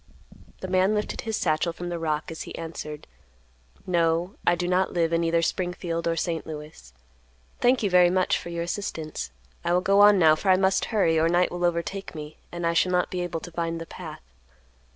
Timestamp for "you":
7.83-7.89